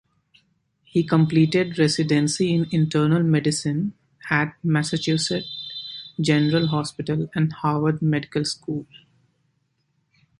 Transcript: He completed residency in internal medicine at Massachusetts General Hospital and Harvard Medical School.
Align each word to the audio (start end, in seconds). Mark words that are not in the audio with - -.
He 0.83 1.03
completed 1.03 1.77
residency 1.77 2.55
in 2.55 2.65
internal 2.71 3.21
medicine 3.21 3.93
at 4.31 4.55
Massachusetts 4.63 5.71
General 6.19 6.65
Hospital 6.69 7.29
and 7.35 7.53
Harvard 7.53 8.01
Medical 8.01 8.43
School. 8.43 8.87